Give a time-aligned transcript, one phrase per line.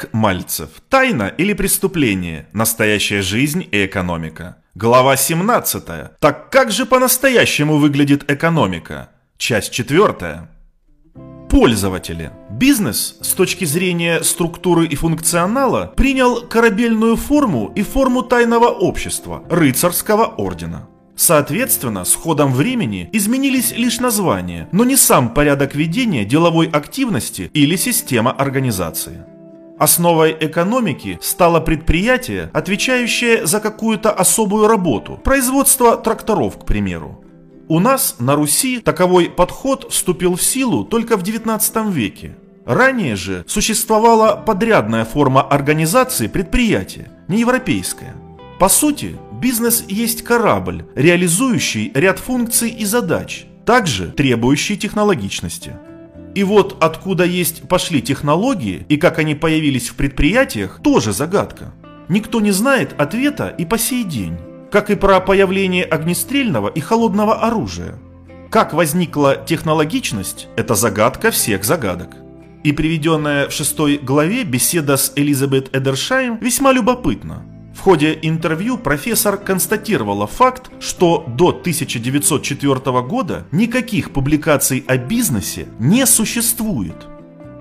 [0.00, 0.68] Олег Мальцев.
[0.88, 2.46] Тайна или преступление?
[2.52, 4.56] Настоящая жизнь и экономика.
[4.74, 6.18] Глава 17.
[6.18, 9.10] Так как же по-настоящему выглядит экономика?
[9.36, 10.48] Часть 4.
[11.50, 12.30] Пользователи.
[12.50, 20.24] Бизнес с точки зрения структуры и функционала принял корабельную форму и форму тайного общества, рыцарского
[20.24, 20.88] ордена.
[21.16, 27.76] Соответственно, с ходом времени изменились лишь названия, но не сам порядок ведения деловой активности или
[27.76, 29.29] система организации.
[29.80, 37.24] Основой экономики стало предприятие, отвечающее за какую-то особую работу, производство тракторов, к примеру.
[37.66, 42.36] У нас, на Руси, таковой подход вступил в силу только в XIX веке.
[42.66, 48.14] Ранее же существовала подрядная форма организации предприятия, не европейская.
[48.58, 55.78] По сути, Бизнес есть корабль, реализующий ряд функций и задач, также требующий технологичности.
[56.34, 61.72] И вот откуда есть пошли технологии и как они появились в предприятиях, тоже загадка.
[62.08, 64.36] Никто не знает ответа и по сей день,
[64.70, 67.98] как и про появление огнестрельного и холодного оружия.
[68.50, 72.16] Как возникла технологичность– это загадка всех загадок.
[72.64, 77.44] И приведенная в шестой главе беседа с Элизабет Эдершайм весьма любопытна.
[77.74, 86.06] В ходе интервью профессор констатировала факт, что до 1904 года никаких публикаций о бизнесе не
[86.06, 87.06] существует.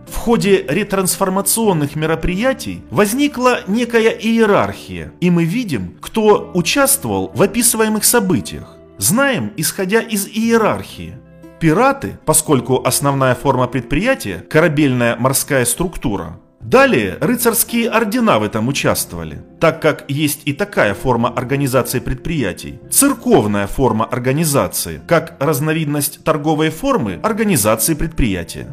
[0.08, 8.76] В ходе ретрансформационных мероприятий возникла некая иерархия, и мы видим, кто участвовал в описываемых событиях.
[8.98, 11.16] Знаем, исходя из иерархии.
[11.60, 19.82] Пираты, поскольку основная форма предприятия– корабельная морская структура, Далее рыцарские ордена в этом участвовали, так
[19.82, 27.94] как есть и такая форма организации предприятий– церковная форма организации, как разновидность торговой формы организации
[27.94, 28.68] предприятия.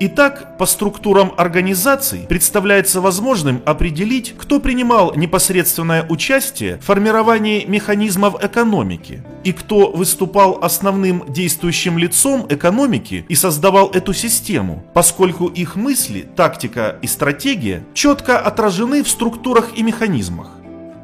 [0.00, 9.24] Итак, по структурам организаций представляется возможным определить, кто принимал непосредственное участие в формировании механизмов экономики
[9.42, 16.98] и кто выступал основным действующим лицом экономики и создавал эту систему, поскольку их мысли, тактика
[17.02, 20.50] и стратегия четко отражены в структурах и механизмах.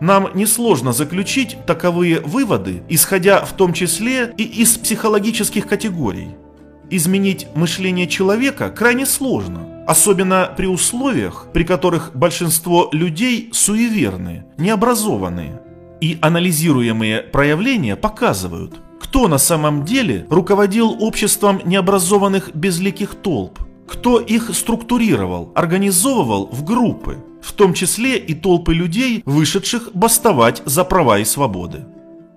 [0.01, 6.37] Нам несложно заключить таковые выводы, исходя в том числе и из психологических категорий.
[6.91, 15.61] Изменить мышление человека крайне сложно, особенно при условиях, при которых большинство людей суеверные, необразованные.
[16.01, 24.51] И анализируемые проявления показывают, кто на самом деле руководил обществом необразованных безликих толп, кто их
[24.55, 31.25] структурировал, организовывал в группы, в том числе и толпы людей, вышедших бастовать за права и
[31.25, 31.85] свободы.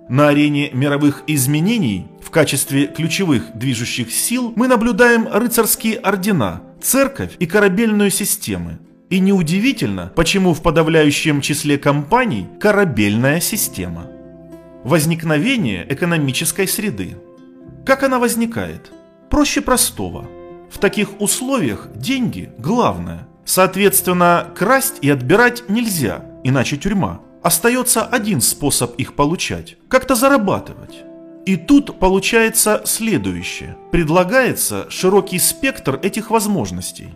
[0.10, 7.46] На арене мировых изменений в качестве ключевых движущих сил мы наблюдаем рыцарские ордена, церковь и
[7.46, 8.80] корабельную системы.
[9.10, 14.08] И неудивительно, почему в подавляющем числе компаний корабельная система.
[14.86, 17.18] Возникновение экономической среды.
[17.86, 18.92] Как она возникает?
[19.30, 20.26] Проще простого.
[20.70, 23.28] В таких условиях деньги– главное.
[23.44, 31.04] Соответственно, красть и отбирать нельзя, иначе тюрьма остается один способ их получать– как-то зарабатывать.
[31.46, 33.78] И тут получается следующее.
[33.90, 37.08] Предлагается широкий спектр этих возможностей.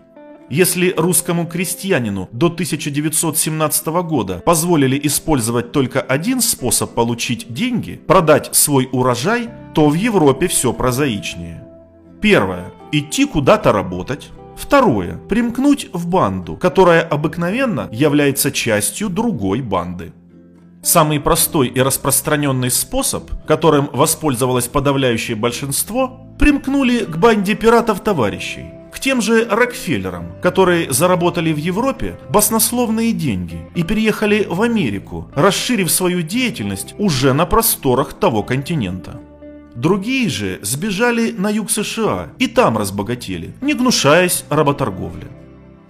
[0.50, 8.88] Если русскому крестьянину до 1917 года позволили использовать только один способ получить деньги– продать свой
[8.94, 11.68] урожай, то в Европе все прозаичнее.
[12.22, 14.30] Первое– идти куда-то работать.
[14.56, 20.14] Второе– примкнуть в банду, которая обыкновенно является частью другой банды.
[20.84, 29.22] Самый простой и распространенный способ, которым воспользовалось подавляющее большинство, примкнули к банде пиратов-товарищей, к тем
[29.22, 36.96] же Рокфеллерам, которые заработали в Европе баснословные деньги и переехали в Америку, расширив свою деятельность
[36.98, 39.22] уже на просторах того континента.
[39.76, 45.28] Другие же сбежали на юг США и там разбогатели, не гнушаясь работорговли.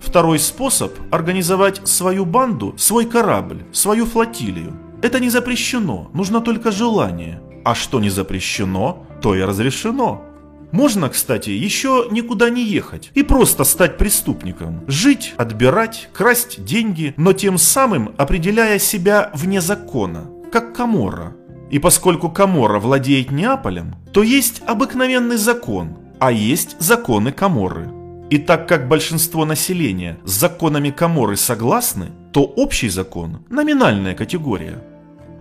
[0.01, 4.74] Второй способ– организовать свою банду, свой корабль, свою флотилию.
[5.01, 7.42] Это не запрещено, нужно только желание.
[7.63, 10.24] А что не запрещено, то и разрешено.
[10.71, 14.83] Можно, кстати, еще никуда не ехать и просто стать преступником.
[14.88, 21.36] Жить, отбирать, красть деньги, но тем самым определяя себя вне закона, как Каморра.
[21.69, 27.89] И поскольку Каморра владеет Неаполем, то есть обыкновенный закон, а есть законы Каморры.
[28.30, 34.81] И так как большинство населения с законами Каморы согласны, то общий закон– номинальная категория.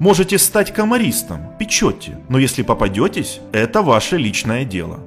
[0.00, 4.98] Можете стать комаристом, печете, но если попадетесь, это ваше личное дело.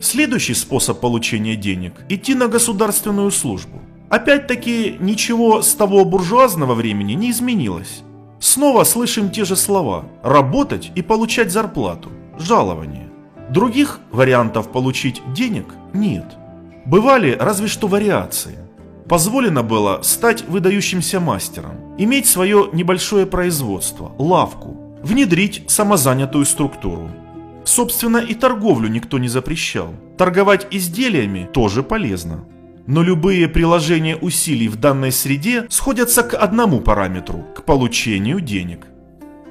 [0.00, 3.80] Следующий способ получения денег– идти на государственную службу.
[4.10, 8.02] Опять-таки, ничего с того буржуазного времени не изменилось.
[8.40, 12.10] Снова слышим те же слова– работать и получать зарплату,
[12.40, 13.08] жалование.
[13.50, 16.26] Других вариантов получить денег нет.
[16.86, 18.58] Бывали разве что вариации.
[19.08, 27.10] Позволено было стать выдающимся мастером, иметь свое небольшое производство, лавку, внедрить самозанятую структуру.
[27.64, 29.92] Собственно, и торговлю никто не запрещал.
[30.16, 32.44] Торговать изделиями тоже полезно.
[32.86, 38.86] Но любые приложения усилий в данной среде сходятся к одному параметру– к получению денег.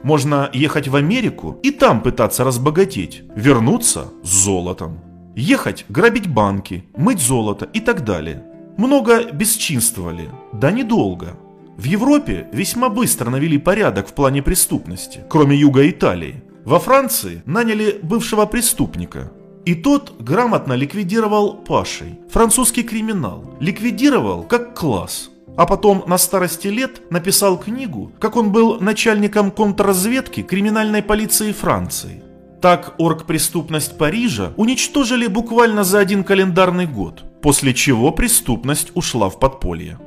[0.02, 5.02] Можно ехать в Америку и там пытаться разбогатеть, вернуться с золотом.
[5.36, 8.44] Ехать, грабить банки, мыть золото и так далее.
[8.78, 11.38] Много бесчинствовали, да недолго.
[11.78, 16.44] В Европе весьма быстро навели порядок в плане преступности, кроме юга Италии.
[16.66, 19.32] Во Франции наняли бывшего преступника,
[19.64, 25.30] и тот грамотно ликвидировал Пашей, французский криминал, ликвидировал как класс.
[25.56, 32.24] А потом на старости лет написал книгу, как он был начальником контрразведки криминальной полиции Франции.
[32.60, 40.00] Так оргпреступность Парижа уничтожили буквально за один календарный год, после чего преступность ушла в подполье.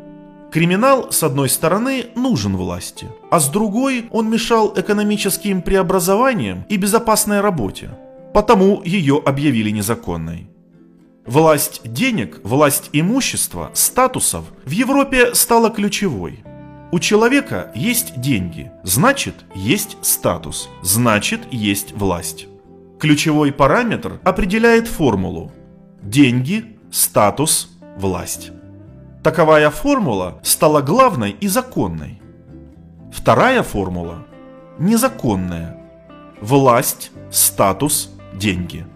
[0.53, 7.41] Криминал, с одной стороны, нужен власти, а с другой он мешал экономическим преобразованиям и безопасной
[7.41, 7.91] работе
[8.33, 10.49] потому ее объявили незаконной.
[11.27, 16.43] Власть денег, власть имущества, статусов в Европе стала ключевой.
[16.93, 22.49] У человека есть деньги, значит есть статус, значит есть власть.
[22.99, 25.53] Ключевой параметр определяет формулу
[26.03, 28.51] деньги, статус, власть.
[29.23, 32.23] Таковая формула стала главной и законной.
[33.13, 34.27] Вторая формула–
[34.79, 35.77] незаконная.
[36.41, 38.87] Власть, статус, деньги.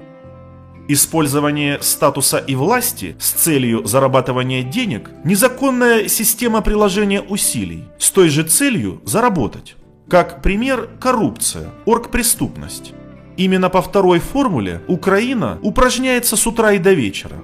[0.89, 8.45] Использование статуса и власти с целью зарабатывания денег– незаконная система приложения усилий с той же
[8.45, 9.77] целью заработать.
[10.09, 12.95] Как пример– коррупция, оргпреступность.
[13.37, 17.37] Именно по второй формуле Украина упражняется с утра и до вечера.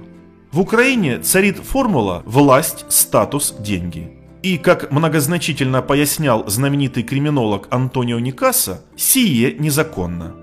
[0.51, 4.11] В Украине царит формула «власть, статус, деньги».
[4.43, 10.35] И, как многозначительно пояснял знаменитый криминолог Антонио Никаса, сие незаконно.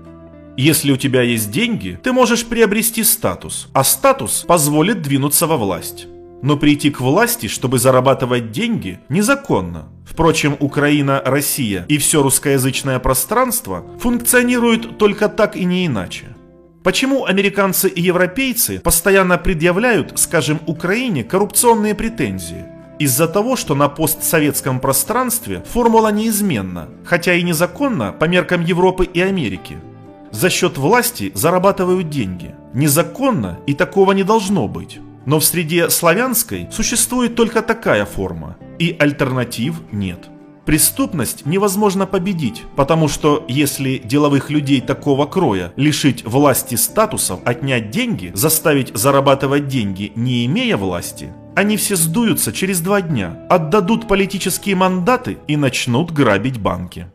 [0.57, 6.07] Если у тебя есть деньги, ты можешь приобрести статус, а статус позволит двинуться во власть.
[6.41, 9.89] Но прийти к власти, чтобы зарабатывать деньги, незаконно.
[10.05, 16.35] Впрочем, Украина, Россия и все русскоязычное пространство функционируют только так и не иначе.
[16.83, 22.65] Почему американцы и европейцы постоянно предъявляют, скажем, Украине коррупционные претензии?
[22.99, 29.21] Из-за того, что на постсоветском пространстве формула неизменна, хотя и незаконна по меркам Европы и
[29.21, 29.77] Америки–
[30.31, 32.55] за счет власти зарабатывают деньги.
[32.73, 34.99] Незаконно и такого не должно быть.
[35.25, 40.29] Но в среде славянской существует только такая форма, и альтернатив нет.
[40.69, 48.31] Преступность невозможно победить, потому что если деловых людей такого кроя лишить власти статусов, отнять деньги,
[48.35, 55.39] заставить зарабатывать деньги, не имея власти, они все сдуются через два дня, отдадут политические мандаты
[55.47, 57.07] и начнут грабить банки.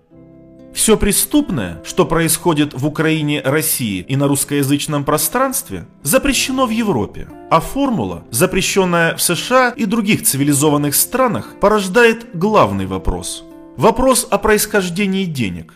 [0.74, 7.60] Все преступное, что происходит в Украине, России и на русскоязычном пространстве, запрещено в Европе, а
[7.60, 13.44] формула, запрещенная в США и других цивилизованных странах, порождает главный вопрос.
[13.76, 15.74] Вопрос о происхождении денег.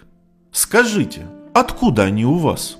[0.52, 2.78] Скажите, откуда они у вас?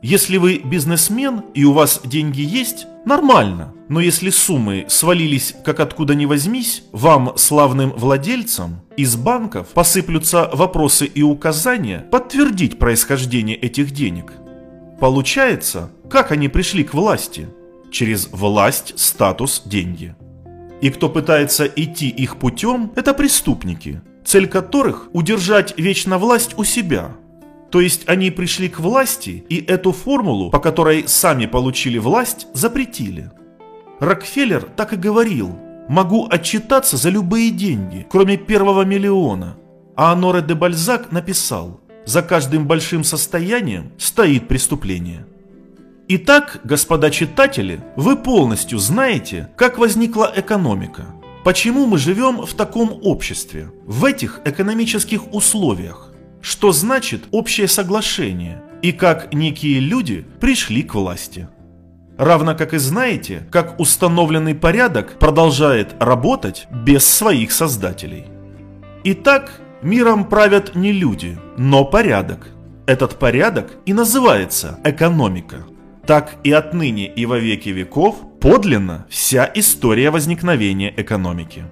[0.00, 3.74] Если вы бизнесмен и у вас деньги есть, нормально.
[3.90, 11.04] Но если суммы свалились как откуда ни возьмись, вам, славным владельцам, из банков посыплются вопросы
[11.04, 14.32] и указания подтвердить происхождение этих денег.
[14.98, 17.48] Получается, как они пришли к власти?
[17.90, 20.16] Через власть, статус, деньги.
[20.80, 27.12] И кто пытается идти их путем, это преступники, цель которых удержать вечно власть у себя–
[27.74, 33.32] то есть они пришли к власти и эту формулу, по которой сами получили власть, запретили.
[33.98, 39.56] Рокфеллер так и говорил, могу отчитаться за любые деньги, кроме первого миллиона.
[39.96, 45.26] А Аноре де Бальзак написал, за каждым большим состоянием стоит преступление.
[46.06, 51.06] Итак, господа читатели, вы полностью знаете, как возникла экономика.
[51.44, 58.92] Почему мы живем в таком обществе, в этих экономических условиях что значит общее соглашение и
[58.92, 61.48] как некие люди пришли к власти.
[62.18, 68.26] Равно как и знаете, как установленный порядок продолжает работать без своих создателей.
[69.04, 72.48] Итак, миром правят не люди, но порядок.
[72.86, 75.64] Этот порядок и называется экономика.
[76.06, 81.64] Так и отныне и во веки веков подлинна вся история возникновения экономики.